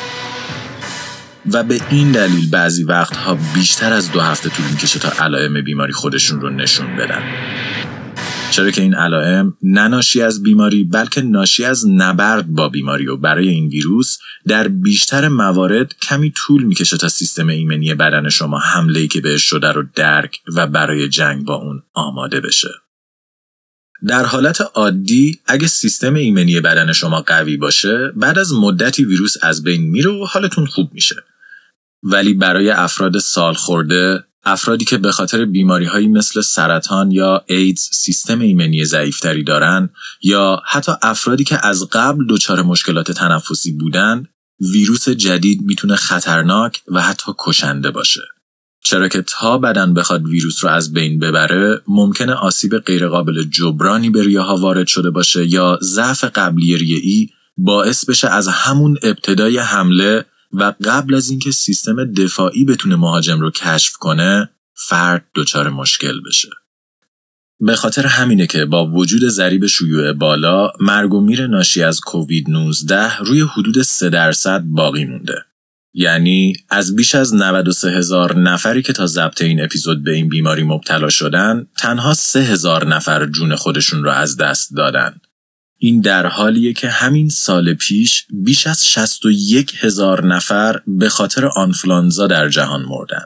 و 1.52 1.62
به 1.62 1.80
این 1.90 2.12
دلیل 2.12 2.50
بعضی 2.50 2.84
وقتها 2.84 3.38
بیشتر 3.54 3.92
از 3.92 4.12
دو 4.12 4.20
هفته 4.20 4.48
طول 4.48 4.66
می‌کشه 4.70 4.98
تا 4.98 5.24
علائم 5.24 5.62
بیماری 5.64 5.92
خودشون 5.92 6.40
رو 6.40 6.50
نشون 6.50 6.96
بدن. 6.96 7.22
چرا 8.50 8.70
که 8.70 8.82
این 8.82 8.94
علائم 8.94 9.56
نه 9.62 9.88
ناشی 9.88 10.22
از 10.22 10.42
بیماری 10.42 10.84
بلکه 10.84 11.22
ناشی 11.22 11.64
از 11.64 11.88
نبرد 11.88 12.46
با 12.46 12.68
بیماری 12.68 13.06
و 13.06 13.16
برای 13.16 13.48
این 13.48 13.68
ویروس 13.68 14.18
در 14.46 14.68
بیشتر 14.68 15.28
موارد 15.28 15.94
کمی 16.02 16.32
طول 16.36 16.62
می‌کشه 16.62 16.96
تا 16.96 17.08
سیستم 17.08 17.48
ایمنی 17.48 17.94
بدن 17.94 18.28
شما 18.28 18.58
حمله 18.58 19.00
ای 19.00 19.08
که 19.08 19.20
بهش 19.20 19.42
شده 19.42 19.72
رو 19.72 19.84
درک 19.94 20.40
و 20.56 20.66
برای 20.66 21.08
جنگ 21.08 21.44
با 21.44 21.54
اون 21.54 21.82
آماده 21.92 22.40
بشه. 22.40 22.68
در 24.06 24.24
حالت 24.26 24.60
عادی 24.60 25.40
اگه 25.46 25.66
سیستم 25.66 26.14
ایمنی 26.14 26.60
بدن 26.60 26.92
شما 26.92 27.20
قوی 27.20 27.56
باشه 27.56 28.12
بعد 28.16 28.38
از 28.38 28.52
مدتی 28.52 29.04
ویروس 29.04 29.36
از 29.42 29.62
بین 29.62 29.90
میره 29.90 30.10
و 30.10 30.24
حالتون 30.24 30.66
خوب 30.66 30.90
میشه. 30.92 31.16
ولی 32.02 32.34
برای 32.34 32.70
افراد 32.70 33.18
سال 33.18 33.54
خورده 33.54 34.24
افرادی 34.44 34.84
که 34.84 34.98
به 34.98 35.12
خاطر 35.12 35.44
بیماری 35.44 35.84
هایی 35.84 36.08
مثل 36.08 36.40
سرطان 36.40 37.10
یا 37.10 37.44
ایدز 37.46 37.80
سیستم 37.92 38.40
ایمنی 38.40 38.84
ضعیفتری 38.84 39.44
دارن 39.44 39.90
یا 40.22 40.62
حتی 40.66 40.92
افرادی 41.02 41.44
که 41.44 41.66
از 41.66 41.88
قبل 41.92 42.26
دچار 42.28 42.62
مشکلات 42.62 43.12
تنفسی 43.12 43.72
بودن 43.72 44.26
ویروس 44.60 45.08
جدید 45.08 45.62
می‌تونه 45.62 45.96
خطرناک 45.96 46.82
و 46.88 47.00
حتی 47.00 47.32
کشنده 47.38 47.90
باشه. 47.90 48.20
چرا 48.84 49.08
که 49.08 49.22
تا 49.22 49.58
بدن 49.58 49.94
بخواد 49.94 50.26
ویروس 50.26 50.64
رو 50.64 50.70
از 50.70 50.92
بین 50.92 51.18
ببره 51.18 51.80
ممکنه 51.88 52.32
آسیب 52.32 52.78
غیرقابل 52.78 53.44
جبرانی 53.44 54.10
به 54.10 54.22
ریه 54.22 54.40
ها 54.40 54.56
وارد 54.56 54.86
شده 54.86 55.10
باشه 55.10 55.46
یا 55.46 55.78
ضعف 55.82 56.24
قبلی 56.24 56.78
ریه‌ای 56.78 57.28
باعث 57.56 58.04
بشه 58.04 58.28
از 58.28 58.48
همون 58.48 58.98
ابتدای 59.02 59.58
حمله 59.58 60.24
و 60.54 60.74
قبل 60.84 61.14
از 61.14 61.30
اینکه 61.30 61.50
سیستم 61.50 62.04
دفاعی 62.04 62.64
بتونه 62.64 62.96
مهاجم 62.96 63.40
رو 63.40 63.50
کشف 63.50 63.92
کنه 63.92 64.50
فرد 64.74 65.26
دچار 65.34 65.70
مشکل 65.70 66.20
بشه. 66.20 66.48
به 67.60 67.76
خاطر 67.76 68.06
همینه 68.06 68.46
که 68.46 68.64
با 68.64 68.86
وجود 68.86 69.28
ضریب 69.28 69.66
شیوع 69.66 70.12
بالا 70.12 70.72
مرگ 70.80 71.14
و 71.14 71.20
میر 71.20 71.46
ناشی 71.46 71.82
از 71.82 72.00
کووید 72.00 72.50
19 72.50 73.16
روی 73.16 73.40
حدود 73.40 73.82
3 73.82 74.10
درصد 74.10 74.62
باقی 74.64 75.04
مونده. 75.04 75.44
یعنی 75.94 76.52
از 76.70 76.96
بیش 76.96 77.14
از 77.14 77.34
93 77.34 77.90
هزار 77.90 78.36
نفری 78.36 78.82
که 78.82 78.92
تا 78.92 79.06
ضبط 79.06 79.42
این 79.42 79.62
اپیزود 79.62 80.04
به 80.04 80.12
این 80.12 80.28
بیماری 80.28 80.62
مبتلا 80.62 81.08
شدن 81.08 81.66
تنها 81.76 82.14
3 82.14 82.40
هزار 82.40 82.86
نفر 82.86 83.26
جون 83.26 83.56
خودشون 83.56 84.04
را 84.04 84.12
از 84.12 84.36
دست 84.36 84.76
دادن. 84.76 85.20
این 85.84 86.00
در 86.00 86.26
حالیه 86.26 86.72
که 86.72 86.88
همین 86.88 87.28
سال 87.28 87.74
پیش 87.74 88.24
بیش 88.30 88.66
از 88.66 88.86
61 88.86 89.74
هزار 89.80 90.26
نفر 90.26 90.80
به 90.86 91.08
خاطر 91.08 91.46
آنفلانزا 91.46 92.26
در 92.26 92.48
جهان 92.48 92.82
مردن. 92.82 93.24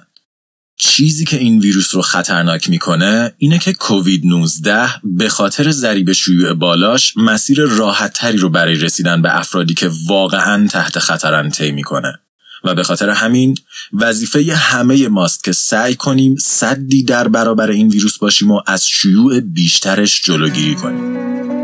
چیزی 0.76 1.24
که 1.24 1.36
این 1.36 1.58
ویروس 1.58 1.94
رو 1.94 2.02
خطرناک 2.02 2.70
می‌کنه 2.70 3.34
اینه 3.38 3.58
که 3.58 3.72
کووید 3.72 4.26
19 4.26 4.88
به 5.04 5.28
خاطر 5.28 5.70
ضریب 5.70 6.12
شیوع 6.12 6.52
بالاش 6.52 7.16
مسیر 7.16 7.60
راحت 7.60 8.12
تری 8.12 8.38
رو 8.38 8.48
برای 8.48 8.76
رسیدن 8.76 9.22
به 9.22 9.38
افرادی 9.38 9.74
که 9.74 9.90
واقعا 10.06 10.66
تحت 10.66 10.98
خطرن 10.98 11.50
طی 11.50 11.70
می‌کنه 11.70 12.18
و 12.64 12.74
به 12.74 12.82
خاطر 12.82 13.10
همین 13.10 13.54
وظیفه 13.92 14.54
همه 14.54 15.08
ماست 15.08 15.44
که 15.44 15.52
سعی 15.52 15.94
کنیم 15.94 16.36
صدی 16.36 17.02
در 17.02 17.28
برابر 17.28 17.70
این 17.70 17.88
ویروس 17.88 18.18
باشیم 18.18 18.50
و 18.50 18.60
از 18.66 18.88
شیوع 18.88 19.40
بیشترش 19.40 20.22
جلوگیری 20.22 20.74
کنیم. 20.74 21.57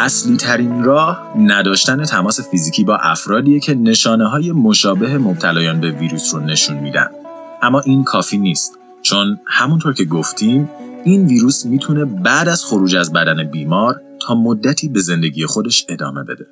اصلی 0.00 0.36
ترین 0.36 0.84
راه 0.84 1.34
نداشتن 1.38 2.04
تماس 2.04 2.40
فیزیکی 2.50 2.84
با 2.84 2.96
افرادیه 2.96 3.60
که 3.60 3.74
نشانه 3.74 4.28
های 4.28 4.52
مشابه 4.52 5.18
مبتلایان 5.18 5.80
به 5.80 5.90
ویروس 5.90 6.34
رو 6.34 6.40
نشون 6.40 6.76
میدن. 6.76 7.08
اما 7.62 7.80
این 7.80 8.04
کافی 8.04 8.38
نیست 8.38 8.78
چون 9.02 9.40
همونطور 9.46 9.94
که 9.94 10.04
گفتیم 10.04 10.68
این 11.04 11.26
ویروس 11.26 11.66
می‌تونه 11.66 12.04
بعد 12.04 12.48
از 12.48 12.64
خروج 12.64 12.96
از 12.96 13.12
بدن 13.12 13.44
بیمار 13.44 14.00
تا 14.20 14.34
مدتی 14.34 14.88
به 14.88 15.00
زندگی 15.00 15.46
خودش 15.46 15.86
ادامه 15.88 16.24
بده. 16.24 16.46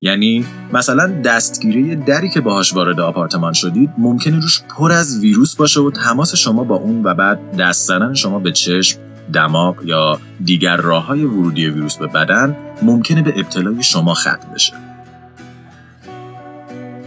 یعنی 0.00 0.46
مثلا 0.72 1.22
دستگیری 1.22 1.96
دری 1.96 2.30
که 2.30 2.40
باهاش 2.40 2.74
وارد 2.74 3.00
آپارتمان 3.00 3.52
شدید 3.52 3.90
ممکنه 3.98 4.40
روش 4.40 4.62
پر 4.62 4.92
از 4.92 5.20
ویروس 5.20 5.56
باشه 5.56 5.80
و 5.80 5.90
تماس 5.90 6.34
شما 6.34 6.64
با 6.64 6.76
اون 6.76 7.04
و 7.04 7.14
بعد 7.14 7.56
دست 7.56 7.88
زدن 7.88 8.14
شما 8.14 8.38
به 8.38 8.52
چشم 8.52 9.07
دماغ 9.32 9.76
یا 9.84 10.20
دیگر 10.44 10.76
راه 10.76 11.06
های 11.06 11.24
ورودی 11.24 11.66
ویروس 11.66 11.96
به 11.96 12.06
بدن 12.06 12.56
ممکنه 12.82 13.22
به 13.22 13.32
ابتلای 13.36 13.82
شما 13.82 14.14
ختم 14.14 14.52
بشه. 14.54 14.72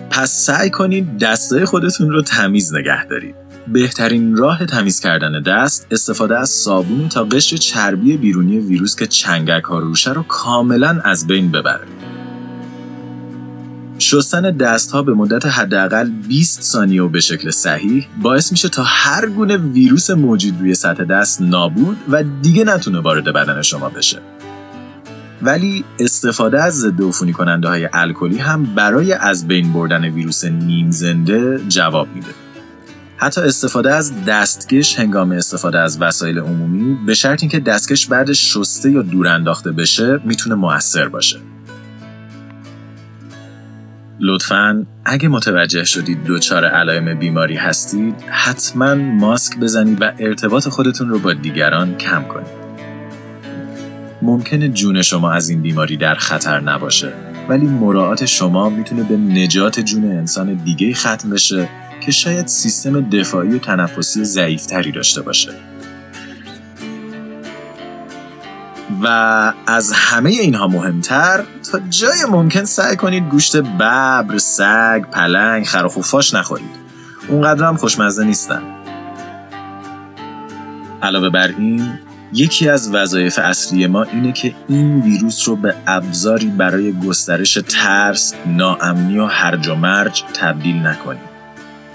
پس 0.10 0.32
سعی 0.32 0.70
کنید 0.70 1.18
دستای 1.18 1.66
خودتون 1.66 2.10
رو 2.10 2.22
تمیز 2.22 2.74
نگه 2.74 3.06
دارید. 3.06 3.36
بهترین 3.68 4.38
راه 4.38 4.66
تمیز 4.66 5.00
کردن 5.00 5.42
دست 5.42 5.88
استفاده 5.92 6.40
از 6.40 6.50
صابون 6.50 7.10
تا 7.10 7.24
قشر 7.24 7.58
چربی 7.58 8.18
بیرونی 8.18 8.60
ویروس 8.60 8.96
که 8.96 9.08
چنگک 9.08 9.64
ها 9.64 9.80
روشه 9.80 10.14
رو 10.14 10.24
کاملا 10.24 11.02
از 11.04 11.28
بین 11.28 11.52
ببره. 11.52 11.88
شستن 14.02 14.42
دست 14.42 14.92
ها 14.92 15.04
به 15.04 15.14
مدت 15.14 15.46
حداقل 15.46 16.10
20 16.10 16.62
ثانیه 16.62 17.04
و 17.04 17.10
به 17.10 17.20
شکل 17.20 17.50
صحیح 17.50 18.08
باعث 18.22 18.52
میشه 18.52 18.70
تا 18.70 18.84
هر 18.84 19.30
گونه 19.30 19.58
ویروس 19.58 20.10
موجود 20.10 20.60
روی 20.60 20.74
سطح 20.74 21.04
دست 21.04 21.42
نابود 21.42 21.98
و 22.10 22.24
دیگه 22.42 22.64
نتونه 22.64 23.00
وارد 23.00 23.24
بدن 23.24 23.62
شما 23.62 23.90
بشه. 23.90 24.20
ولی 25.42 25.84
استفاده 26.00 26.64
از 26.64 26.80
ضد 26.80 27.02
عفونی 27.02 27.34
کننده 27.34 27.68
های 27.68 27.90
الکلی 27.94 28.38
هم 28.38 28.76
برای 28.76 29.14
از 29.14 29.48
بین 29.48 29.74
بردن 29.74 30.06
ویروس 30.06 30.46
نیم 30.46 30.92
زنده 30.92 31.62
جواب 31.68 32.08
میده. 32.16 32.32
حتی 33.18 33.42
استفاده 33.42 33.94
از 33.94 34.26
دستکش 34.26 35.00
هنگام 35.00 35.32
استفاده 35.32 35.80
از 35.80 36.02
وسایل 36.02 36.40
عمومی 36.40 36.98
به 37.06 37.14
شرط 37.14 37.44
اینکه 37.44 37.60
دستکش 37.60 38.06
بعد 38.08 38.34
شسته 38.34 38.92
یا 38.92 39.02
دور 39.02 39.28
انداخته 39.28 39.72
بشه 39.72 40.20
می‌تونه 40.26 40.56
موثر 40.56 41.08
باشه. 41.08 41.40
لطفا 44.24 44.86
اگه 45.06 45.28
متوجه 45.28 45.84
شدید 45.84 46.24
دچار 46.24 46.66
علائم 46.66 47.20
بیماری 47.20 47.56
هستید 47.56 48.16
حتما 48.30 48.96
ماسک 48.96 49.58
بزنید 49.58 50.02
و 50.02 50.12
ارتباط 50.20 50.68
خودتون 50.68 51.10
رو 51.10 51.20
با 51.20 51.34
دیگران 51.34 51.98
کم 51.98 52.24
کنید. 52.24 52.62
ممکنه 54.22 54.70
جون 54.70 55.02
شما 55.02 55.32
از 55.32 55.50
این 55.50 55.62
بیماری 55.62 55.98
در 55.98 56.16
خطر 56.16 56.60
نباشه 56.60 57.14
ولی 57.50 57.66
مراعات 57.66 58.26
شما 58.26 58.70
می‌تونه 58.70 59.04
به 59.04 59.18
نجات 59.18 59.80
جون 59.80 60.04
انسان 60.06 60.54
دیگه 60.54 60.94
ختم 60.94 61.30
بشه 61.30 61.70
که 62.02 62.12
شاید 62.12 62.48
سیستم 62.48 63.10
دفاعی 63.10 63.50
و 63.50 63.60
تنفسی 63.60 64.24
ضعیفتری 64.24 64.92
داشته 64.92 65.22
باشه. 65.22 65.52
و 69.04 69.08
از 69.68 69.92
همه 69.96 70.30
اینها 70.30 70.68
مهمتر 70.68 71.44
جای 71.80 72.26
ممکن 72.30 72.64
سعی 72.64 72.96
کنید 72.96 73.30
گوشت 73.30 73.58
ببر، 73.58 74.38
سگ، 74.38 75.02
پلنگ، 75.12 75.66
خر 75.66 75.86
و 75.86 75.90
نخورید. 76.34 76.82
اونقدر 77.28 77.68
هم 77.68 77.78
خوشمزه 77.78 78.24
نیستن. 78.24 78.62
علاوه 81.02 81.30
بر 81.30 81.48
این 81.48 82.00
یکی 82.34 82.70
از 82.70 82.94
وظایف 82.94 83.40
اصلی 83.40 83.88
ما 83.88 84.04
اینه 84.04 84.32
که 84.32 84.56
این 84.68 85.02
ویروس 85.02 85.48
رو 85.48 85.56
به 85.56 85.76
ابزاری 85.88 86.48
برای 86.48 86.94
گسترش 87.00 87.60
ترس، 87.70 88.34
ناامنی 88.46 89.20
و 89.20 89.26
هرج 89.26 89.68
و 89.68 89.76
مرج 89.76 90.24
تبدیل 90.34 90.88
نکنیم. 90.88 91.22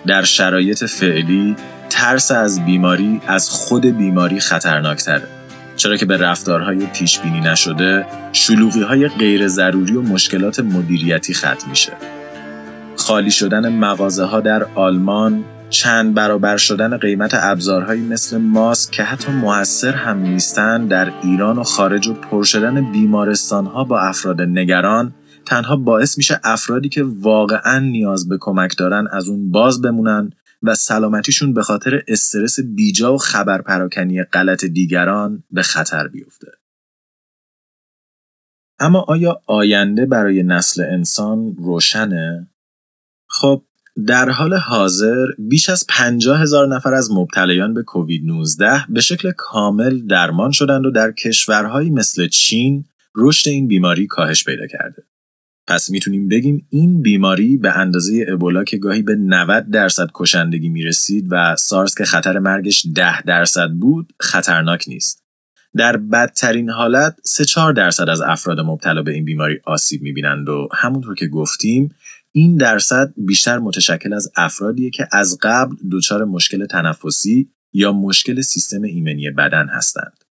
در 0.06 0.22
شرایط 0.22 0.84
فعلی 0.84 1.56
ترس 1.90 2.30
از 2.30 2.64
بیماری 2.64 3.20
از 3.26 3.50
خود 3.50 3.86
بیماری 3.86 4.40
خطرناکتره. 4.40 5.35
چرا 5.76 5.96
که 5.96 6.06
به 6.06 6.16
رفتارهای 6.16 6.86
پیش 6.86 7.18
بینی 7.18 7.40
نشده 7.40 8.06
شلوغی 8.32 8.82
های 8.82 9.08
غیر 9.08 9.48
ضروری 9.48 9.96
و 9.96 10.02
مشکلات 10.02 10.60
مدیریتی 10.60 11.34
ختم 11.34 11.70
میشه. 11.70 11.92
خالی 12.96 13.30
شدن 13.30 13.68
مغازه 13.68 14.24
ها 14.24 14.40
در 14.40 14.66
آلمان 14.74 15.44
چند 15.70 16.14
برابر 16.14 16.56
شدن 16.56 16.96
قیمت 16.96 17.34
ابزارهایی 17.34 18.00
مثل 18.00 18.36
ماسک 18.36 18.90
که 18.90 19.02
حتی 19.02 19.32
موثر 19.32 19.92
هم 19.92 20.18
نیستن 20.18 20.86
در 20.86 21.12
ایران 21.22 21.58
و 21.58 21.62
خارج 21.62 22.08
و 22.08 22.14
پر 22.14 22.44
شدن 22.44 22.92
بیمارستان 22.92 23.66
ها 23.66 23.84
با 23.84 24.00
افراد 24.00 24.42
نگران 24.42 25.14
تنها 25.46 25.76
باعث 25.76 26.18
میشه 26.18 26.40
افرادی 26.44 26.88
که 26.88 27.04
واقعا 27.20 27.78
نیاز 27.78 28.28
به 28.28 28.38
کمک 28.40 28.78
دارن 28.78 29.08
از 29.12 29.28
اون 29.28 29.50
باز 29.50 29.82
بمونن 29.82 30.32
و 30.62 30.74
سلامتیشون 30.74 31.54
به 31.54 31.62
خاطر 31.62 32.02
استرس 32.08 32.60
بیجا 32.60 33.14
و 33.14 33.18
خبر 33.18 33.62
پراکنی 33.62 34.22
غلط 34.22 34.64
دیگران 34.64 35.44
به 35.50 35.62
خطر 35.62 36.08
بیفته. 36.08 36.52
اما 38.78 39.04
آیا 39.08 39.42
آینده 39.46 40.06
برای 40.06 40.42
نسل 40.42 40.82
انسان 40.82 41.56
روشنه؟ 41.56 42.50
خب 43.28 43.62
در 44.06 44.28
حال 44.28 44.54
حاضر 44.54 45.26
بیش 45.38 45.68
از 45.68 45.86
50 45.88 46.40
هزار 46.40 46.68
نفر 46.68 46.94
از 46.94 47.10
مبتلایان 47.10 47.74
به 47.74 47.82
کووید 47.82 48.26
19 48.26 48.84
به 48.88 49.00
شکل 49.00 49.32
کامل 49.36 50.06
درمان 50.06 50.50
شدند 50.50 50.86
و 50.86 50.90
در 50.90 51.12
کشورهایی 51.12 51.90
مثل 51.90 52.28
چین 52.28 52.84
رشد 53.16 53.48
این 53.48 53.68
بیماری 53.68 54.06
کاهش 54.06 54.44
پیدا 54.44 54.66
کرده. 54.66 55.02
پس 55.66 55.90
می‌تونیم 55.90 56.28
بگیم 56.28 56.66
این 56.70 57.02
بیماری 57.02 57.56
به 57.56 57.78
اندازه 57.78 58.26
ابولا 58.28 58.64
که 58.64 58.78
گاهی 58.78 59.02
به 59.02 59.14
90 59.14 59.70
درصد 59.70 60.10
کشندگی 60.14 60.68
می‌رسید 60.68 61.26
و 61.30 61.56
سارس 61.56 61.94
که 61.94 62.04
خطر 62.04 62.38
مرگش 62.38 62.86
10 62.94 63.22
درصد 63.22 63.70
بود 63.70 64.12
خطرناک 64.20 64.84
نیست. 64.88 65.22
در 65.76 65.96
بدترین 65.96 66.70
حالت 66.70 67.16
3 67.24 67.44
4 67.44 67.72
درصد 67.72 68.08
از 68.08 68.20
افراد 68.20 68.60
مبتلا 68.60 69.02
به 69.02 69.12
این 69.12 69.24
بیماری 69.24 69.60
آسیب 69.64 70.02
می‌بینند 70.02 70.48
و 70.48 70.68
همونطور 70.74 71.14
که 71.14 71.26
گفتیم 71.26 71.94
این 72.32 72.56
درصد 72.56 73.14
بیشتر 73.16 73.58
متشکل 73.58 74.12
از 74.12 74.32
افرادیه 74.36 74.90
که 74.90 75.08
از 75.12 75.38
قبل 75.42 75.76
دچار 75.92 76.24
مشکل 76.24 76.66
تنفسی 76.66 77.48
یا 77.72 77.92
مشکل 77.92 78.40
سیستم 78.40 78.82
ایمنی 78.82 79.30
بدن 79.30 79.68
هستند. 79.68 80.24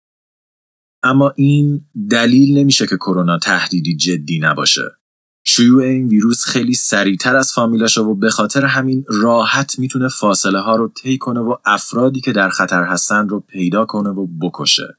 اما 1.03 1.33
این 1.35 1.85
دلیل 2.09 2.57
نمیشه 2.57 2.87
که 2.87 2.95
کرونا 2.95 3.39
تهدیدی 3.39 3.95
جدی 3.95 4.39
نباشه. 4.39 4.81
شیوع 5.43 5.83
این 5.83 6.07
ویروس 6.07 6.45
خیلی 6.45 6.73
سریعتر 6.73 7.35
از 7.35 7.53
فامیلاشه 7.53 8.01
و 8.01 8.15
به 8.15 8.29
خاطر 8.29 8.65
همین 8.65 9.05
راحت 9.07 9.79
می‌تونه 9.79 10.07
فاصله 10.07 10.59
ها 10.59 10.75
رو 10.75 10.87
طی 10.87 11.17
کنه 11.17 11.39
و 11.39 11.55
افرادی 11.65 12.21
که 12.21 12.31
در 12.31 12.49
خطر 12.49 12.83
هستن 12.83 13.29
رو 13.29 13.39
پیدا 13.39 13.85
کنه 13.85 14.09
و 14.09 14.27
بکشه. 14.27 14.97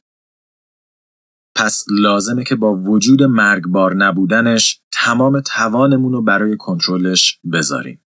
پس 1.56 1.84
لازمه 1.90 2.44
که 2.44 2.56
با 2.56 2.76
وجود 2.76 3.22
مرگبار 3.22 3.94
نبودنش 3.94 4.80
تمام 4.92 5.40
توانمون 5.40 6.12
رو 6.12 6.22
برای 6.22 6.56
کنترلش 6.56 7.40
بذاریم. 7.52 8.04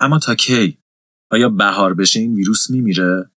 اما 0.00 0.18
تا 0.18 0.34
کی؟ 0.34 0.78
آیا 1.30 1.48
بهار 1.48 1.94
بشه 1.94 2.20
این 2.20 2.34
ویروس 2.34 2.70
میمیره؟ 2.70 3.30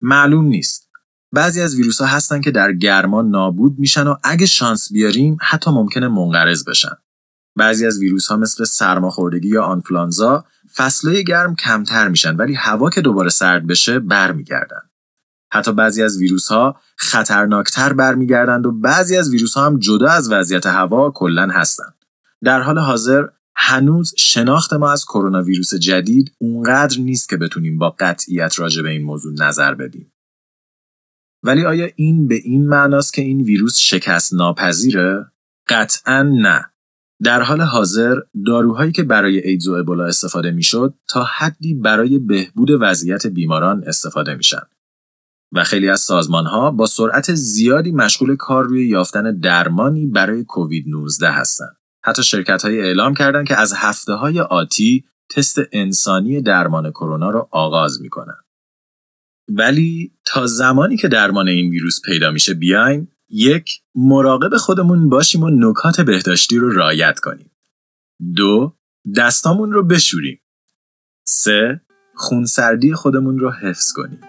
معلوم 0.00 0.44
نیست. 0.44 0.88
بعضی 1.32 1.60
از 1.60 1.76
ویروس 1.76 2.00
ها 2.00 2.06
هستن 2.06 2.40
که 2.40 2.50
در 2.50 2.72
گرما 2.72 3.22
نابود 3.22 3.78
میشن 3.78 4.06
و 4.06 4.16
اگه 4.24 4.46
شانس 4.46 4.92
بیاریم 4.92 5.36
حتی 5.40 5.70
ممکنه 5.70 6.08
منقرض 6.08 6.64
بشن. 6.64 6.96
بعضی 7.56 7.86
از 7.86 7.98
ویروس 7.98 8.26
ها 8.26 8.36
مثل 8.36 8.64
سرماخوردگی 8.64 9.48
یا 9.48 9.62
آنفلانزا 9.62 10.44
فصله 10.74 11.22
گرم 11.22 11.56
کمتر 11.56 12.08
میشن 12.08 12.36
ولی 12.36 12.54
هوا 12.54 12.90
که 12.90 13.00
دوباره 13.00 13.30
سرد 13.30 13.66
بشه 13.66 13.98
برمیگردن. 13.98 14.80
حتی 15.52 15.72
بعضی 15.72 16.02
از 16.02 16.18
ویروس 16.18 16.48
ها 16.48 16.80
خطرناکتر 16.96 17.92
برمیگردند 17.92 18.66
و 18.66 18.72
بعضی 18.72 19.16
از 19.16 19.30
ویروس 19.30 19.54
ها 19.54 19.66
هم 19.66 19.78
جدا 19.78 20.10
از 20.10 20.32
وضعیت 20.32 20.66
هوا 20.66 21.10
کلا 21.10 21.48
هستند. 21.48 21.94
در 22.44 22.60
حال 22.60 22.78
حاضر 22.78 23.26
هنوز 23.56 24.14
شناخت 24.16 24.72
ما 24.72 24.92
از 24.92 25.04
کرونا 25.04 25.42
ویروس 25.42 25.74
جدید 25.74 26.34
اونقدر 26.38 26.98
نیست 27.00 27.28
که 27.28 27.36
بتونیم 27.36 27.78
با 27.78 27.90
قطعیت 27.98 28.58
راجع 28.58 28.82
به 28.82 28.90
این 28.90 29.02
موضوع 29.02 29.32
نظر 29.38 29.74
بدیم. 29.74 30.12
ولی 31.42 31.64
آیا 31.64 31.88
این 31.96 32.28
به 32.28 32.34
این 32.34 32.68
معناست 32.68 33.12
که 33.12 33.22
این 33.22 33.40
ویروس 33.40 33.76
شکست 33.76 34.34
ناپذیره؟ 34.34 35.32
قطعا 35.68 36.22
نه. 36.22 36.70
در 37.22 37.42
حال 37.42 37.60
حاضر 37.60 38.20
داروهایی 38.46 38.92
که 38.92 39.02
برای 39.02 39.38
ایدز 39.38 39.68
و 39.68 39.72
ابولا 39.72 40.04
استفاده 40.04 40.50
می‌شد 40.50 40.94
تا 41.08 41.24
حدی 41.24 41.74
برای 41.74 42.18
بهبود 42.18 42.70
وضعیت 42.80 43.26
بیماران 43.26 43.84
استفاده 43.86 44.34
میشن 44.34 44.62
و 45.52 45.64
خیلی 45.64 45.88
از 45.88 46.00
سازمان 46.00 46.46
ها 46.46 46.70
با 46.70 46.86
سرعت 46.86 47.34
زیادی 47.34 47.92
مشغول 47.92 48.36
کار 48.36 48.64
روی 48.64 48.88
یافتن 48.88 49.38
درمانی 49.38 50.06
برای 50.06 50.44
کووید 50.44 50.84
19 50.88 51.30
هستند. 51.30 51.76
حتی 52.04 52.22
شرکت 52.22 52.62
های 52.62 52.80
اعلام 52.80 53.14
کردند 53.14 53.46
که 53.46 53.60
از 53.60 53.72
هفته 53.76 54.12
های 54.12 54.40
آتی 54.40 55.04
تست 55.30 55.58
انسانی 55.72 56.42
درمان 56.42 56.90
کرونا 56.90 57.30
را 57.30 57.48
آغاز 57.50 58.00
می 58.00 58.08
کنند. 58.08 58.44
ولی 59.48 60.12
تا 60.24 60.46
زمانی 60.46 60.96
که 60.96 61.08
درمان 61.08 61.48
این 61.48 61.70
ویروس 61.70 62.00
پیدا 62.04 62.30
میشه 62.30 62.54
بیاین 62.54 63.08
یک 63.32 63.70
مراقب 63.94 64.56
خودمون 64.56 65.08
باشیم 65.08 65.42
و 65.42 65.50
نکات 65.50 66.00
بهداشتی 66.00 66.58
رو 66.58 66.70
رعایت 66.70 67.18
کنیم. 67.18 67.50
دو 68.36 68.76
دستامون 69.16 69.72
رو 69.72 69.82
بشوریم. 69.82 70.40
سه 71.26 71.80
خونسردی 72.14 72.94
خودمون 72.94 73.38
رو 73.38 73.50
حفظ 73.50 73.92
کنیم. 73.92 74.20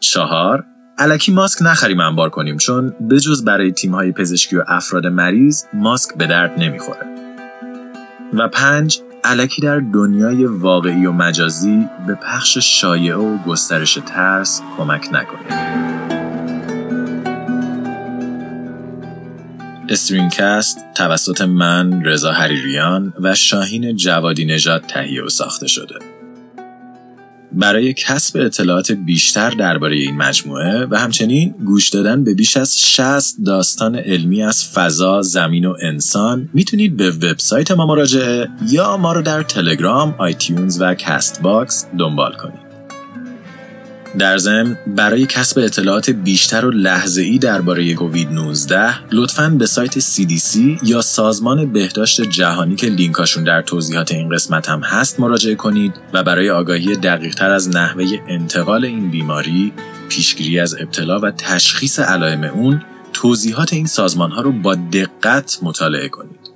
چهار 0.00 0.64
علکی 0.98 1.32
ماسک 1.32 1.58
نخریم 1.62 2.00
انبار 2.00 2.30
کنیم 2.30 2.56
چون 2.56 2.90
بجز 2.90 3.44
برای 3.44 3.72
تیمهای 3.72 4.12
پزشکی 4.12 4.56
و 4.56 4.64
افراد 4.66 5.06
مریض 5.06 5.64
ماسک 5.74 6.16
به 6.16 6.26
درد 6.26 6.58
نمی‌خوره. 6.58 7.06
و 8.32 8.48
پنج 8.48 9.00
الکی 9.24 9.62
در 9.62 9.78
دنیای 9.80 10.44
واقعی 10.44 11.06
و 11.06 11.12
مجازی 11.12 11.88
به 12.06 12.14
پخش 12.14 12.58
شایعه 12.58 13.16
و 13.16 13.38
گسترش 13.38 13.98
ترس 14.06 14.62
کمک 14.76 15.08
نکنیم. 15.12 15.91
StringCast 19.92 20.78
توسط 20.94 21.40
من 21.40 22.04
رضا 22.04 22.32
حریریان 22.32 23.14
و 23.20 23.34
شاهین 23.34 23.96
جوادی 23.96 24.44
نژاد 24.44 24.82
تهیه 24.88 25.22
و 25.22 25.28
ساخته 25.28 25.66
شده. 25.66 25.94
برای 27.52 27.94
کسب 27.94 28.40
اطلاعات 28.40 28.92
بیشتر 28.92 29.50
درباره 29.50 29.96
این 29.96 30.16
مجموعه 30.16 30.86
و 30.86 30.98
همچنین 30.98 31.54
گوش 31.64 31.88
دادن 31.88 32.24
به 32.24 32.34
بیش 32.34 32.56
از 32.56 32.78
60 32.80 33.36
داستان 33.46 33.96
علمی 33.96 34.42
از 34.42 34.68
فضا، 34.68 35.22
زمین 35.22 35.64
و 35.64 35.74
انسان 35.82 36.48
می‌تونید 36.52 36.96
به 36.96 37.10
وبسایت 37.10 37.70
ما 37.70 37.86
مراجعه 37.86 38.48
یا 38.68 38.96
ما 38.96 39.12
رو 39.12 39.22
در 39.22 39.42
تلگرام، 39.42 40.14
iTunes 40.18 40.80
و 40.80 40.94
Castbox 40.94 41.86
دنبال 41.98 42.32
کنید. 42.32 42.61
در 44.18 44.38
ضمن 44.38 44.78
برای 44.86 45.26
کسب 45.26 45.58
اطلاعات 45.58 46.10
بیشتر 46.10 46.66
و 46.66 46.70
لحظه 46.70 47.22
ای 47.22 47.38
درباره 47.38 47.94
کووید 47.94 48.30
19 48.30 48.94
لطفاً 49.10 49.48
به 49.48 49.66
سایت 49.66 50.00
CDC 50.00 50.58
یا 50.82 51.00
سازمان 51.00 51.72
بهداشت 51.72 52.20
جهانی 52.20 52.76
که 52.76 52.86
لینکاشون 52.86 53.44
در 53.44 53.62
توضیحات 53.62 54.12
این 54.12 54.28
قسمت 54.28 54.68
هم 54.68 54.80
هست 54.80 55.20
مراجعه 55.20 55.54
کنید 55.54 55.94
و 56.12 56.22
برای 56.22 56.50
آگاهی 56.50 56.96
دقیقتر 56.96 57.50
از 57.50 57.68
نحوه 57.68 58.04
انتقال 58.28 58.84
این 58.84 59.10
بیماری، 59.10 59.72
پیشگیری 60.08 60.60
از 60.60 60.74
ابتلا 60.80 61.18
و 61.18 61.30
تشخیص 61.30 61.98
علائم 61.98 62.44
اون 62.44 62.82
توضیحات 63.12 63.72
این 63.72 63.86
سازمان 63.86 64.30
ها 64.30 64.40
رو 64.40 64.52
با 64.52 64.74
دقت 64.74 65.58
مطالعه 65.62 66.08
کنید. 66.08 66.51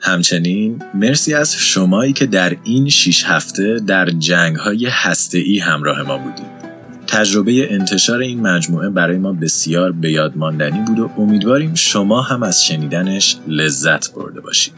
همچنین 0.00 0.82
مرسی 0.94 1.34
از 1.34 1.54
شمایی 1.54 2.12
که 2.12 2.26
در 2.26 2.56
این 2.64 2.88
شیش 2.88 3.24
هفته 3.24 3.80
در 3.86 4.10
جنگ 4.10 4.56
های 4.56 4.90
ای 5.32 5.58
همراه 5.58 6.02
ما 6.02 6.18
بودید. 6.18 6.60
تجربه 7.06 7.74
انتشار 7.74 8.18
این 8.18 8.40
مجموعه 8.40 8.90
برای 8.90 9.18
ما 9.18 9.32
بسیار 9.32 9.92
به 9.92 10.12
یاد 10.12 10.36
ماندنی 10.36 10.80
بود 10.86 10.98
و 10.98 11.10
امیدواریم 11.18 11.74
شما 11.74 12.22
هم 12.22 12.42
از 12.42 12.64
شنیدنش 12.64 13.36
لذت 13.48 14.12
برده 14.12 14.40
باشید. 14.40 14.74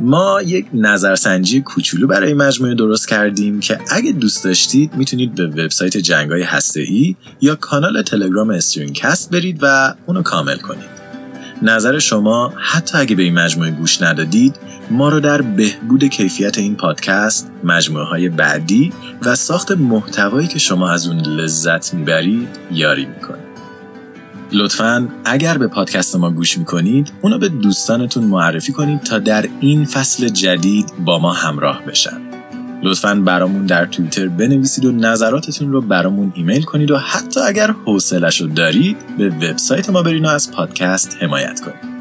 ما 0.00 0.42
یک 0.42 0.66
نظرسنجی 0.74 1.60
کوچولو 1.60 2.06
برای 2.06 2.34
مجموعه 2.34 2.74
درست 2.74 3.08
کردیم 3.08 3.60
که 3.60 3.78
اگه 3.90 4.12
دوست 4.12 4.44
داشتید 4.44 4.94
می‌تونید 4.94 5.34
به 5.34 5.46
وبسایت 5.46 5.96
جنگای 5.96 6.46
ای 6.76 7.16
یا 7.40 7.54
کانال 7.54 8.02
تلگرام 8.02 8.50
استرینکست 8.50 9.30
برید 9.30 9.58
و 9.62 9.94
اونو 10.06 10.22
کامل 10.22 10.56
کنید. 10.56 10.93
نظر 11.62 11.98
شما 11.98 12.52
حتی 12.56 12.98
اگه 12.98 13.16
به 13.16 13.22
این 13.22 13.34
مجموعه 13.34 13.70
گوش 13.70 14.02
ندادید 14.02 14.56
ما 14.90 15.08
رو 15.08 15.20
در 15.20 15.42
بهبود 15.42 16.04
کیفیت 16.04 16.58
این 16.58 16.76
پادکست 16.76 17.50
مجموعه 17.64 18.04
های 18.04 18.28
بعدی 18.28 18.92
و 19.22 19.34
ساخت 19.34 19.72
محتوایی 19.72 20.48
که 20.48 20.58
شما 20.58 20.90
از 20.90 21.06
اون 21.06 21.20
لذت 21.20 21.94
می‌برید 21.94 22.48
یاری 22.72 23.06
می‌کنید. 23.06 23.44
لطفا 24.52 25.08
اگر 25.24 25.58
به 25.58 25.66
پادکست 25.66 26.16
ما 26.16 26.30
گوش 26.30 26.58
می‌کنید 26.58 27.12
اونو 27.22 27.38
به 27.38 27.48
دوستانتون 27.48 28.24
معرفی 28.24 28.72
کنید 28.72 29.00
تا 29.00 29.18
در 29.18 29.48
این 29.60 29.84
فصل 29.84 30.28
جدید 30.28 30.92
با 31.04 31.18
ما 31.18 31.32
همراه 31.32 31.82
بشن. 31.86 32.33
لطفا 32.84 33.14
برامون 33.14 33.66
در 33.66 33.86
توییتر 33.86 34.28
بنویسید 34.28 34.84
و 34.84 34.92
نظراتتون 34.92 35.72
رو 35.72 35.80
برامون 35.80 36.32
ایمیل 36.34 36.62
کنید 36.62 36.90
و 36.90 36.98
حتی 36.98 37.40
اگر 37.40 37.74
حوصلش 37.84 38.40
رو 38.40 38.46
دارید 38.46 38.96
به 39.18 39.28
وبسایت 39.28 39.90
ما 39.90 40.02
برین 40.02 40.24
و 40.24 40.28
از 40.28 40.52
پادکست 40.52 41.16
حمایت 41.20 41.60
کنید. 41.60 41.94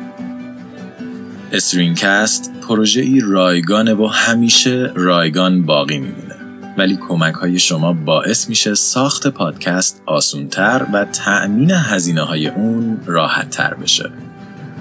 استرینکست 1.52 2.52
پروژه 2.68 3.02
ای 3.02 3.22
رایگانه 3.24 3.94
و 3.94 4.06
همیشه 4.08 4.92
رایگان 4.96 5.66
باقی 5.66 5.98
میمونه. 5.98 6.36
ولی 6.78 6.98
کمک 7.08 7.34
های 7.34 7.60
شما 7.60 7.94
باعث 7.94 8.50
میشه 8.50 8.76
ساخت 8.76 9.28
پادکست 9.28 10.02
آسونتر 10.06 10.86
و 10.94 11.06
تأمین 11.06 11.72
هزینه 11.72 12.22
های 12.22 12.48
اون 12.48 13.00
راحت 13.06 13.50
تر 13.50 13.74
بشه. 13.74 14.10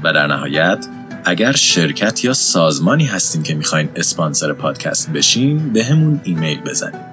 و 0.04 0.12
در 0.12 0.26
نهایت 0.26 0.86
اگر 1.24 1.52
شرکت 1.52 2.24
یا 2.24 2.32
سازمانی 2.32 3.04
هستین 3.04 3.42
که 3.42 3.54
می‌خواین 3.54 3.88
اسپانسر 3.96 4.52
پادکست 4.52 5.10
بشین 5.10 5.72
به 5.72 5.84
همون 5.84 6.20
ایمیل 6.24 6.60
بزنید 6.60 7.12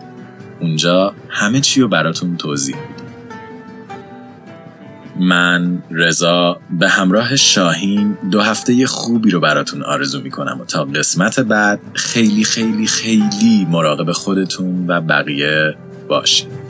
اونجا 0.60 1.14
همه 1.30 1.62
چی 1.62 1.82
رو 1.82 1.88
براتون 1.88 2.38
توضیح 2.38 2.76
میدیم. 2.76 3.10
من 5.20 5.84
رضا 5.92 6.60
به 6.80 6.90
همراه 6.90 7.36
شاهین 7.36 8.18
دو 8.32 8.42
هفته 8.42 8.88
خوبی 8.88 9.32
رو 9.32 9.40
براتون 9.40 9.84
آرزو 9.84 10.22
می‌کنم 10.22 10.62
و 10.62 10.66
تا 10.66 10.84
قسمت 10.84 11.40
بعد 11.40 11.80
خیلی 11.94 12.44
خیلی 12.44 12.88
خیلی 12.88 13.68
مراقب 13.70 14.12
خودتون 14.12 14.88
و 14.88 15.02
بقیه 15.02 15.76
باشید 16.08 16.69